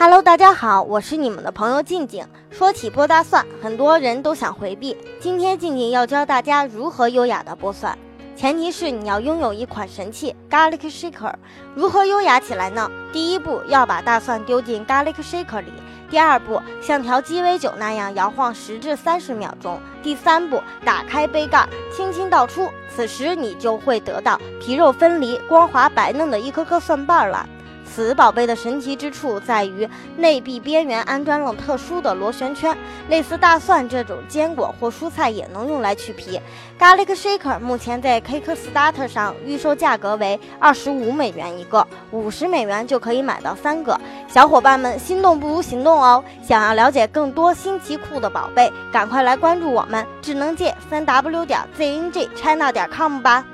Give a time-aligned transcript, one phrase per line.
[0.00, 2.24] Hello，大家好，我是你们的朋友静静。
[2.52, 4.96] 说起剥大蒜，很多人都想回避。
[5.18, 7.98] 今天静静要教大家如何优雅的剥蒜，
[8.36, 11.34] 前提是你要拥有一款神器 Garlic Shaker。
[11.74, 12.88] 如何优雅起来呢？
[13.12, 15.72] 第一步要把大蒜丢进 Garlic Shaker 里，
[16.08, 27.44] 第二步像调鸡尾酒那样摇晃十至三十秒钟，第三步打开杯盖，轻轻倒出，此时你就会得到皮肉分离、光滑白嫩的一颗颗蒜瓣了。
[27.88, 32.76] 此宝贝的神奇之处在于内壁边缘安装了特殊的螺旋圈，
[33.08, 36.40] 类似大蒜这种坚果或蔬菜也能用来去皮。
[36.78, 43.98] Garlic Shaker 目前在 Kickstarter 上预售价格为二十五美元一个，五十美元就可以买到三个。
[44.28, 46.22] 小伙伴们，心动不如行动哦！
[46.42, 53.44] 想要了解更多新奇酷的宝贝，赶快来关注我们智能界三 W 点 ZNG China 点 com 吧。